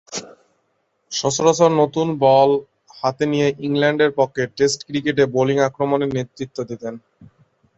[1.11, 2.49] সচরাচর নতুন বল
[2.99, 6.93] হাতে নিয়ে ইংল্যান্ডের পক্ষে টেস্ট ক্রিকেটে বোলিং আক্রমণে নেতৃত্ব দিতেন।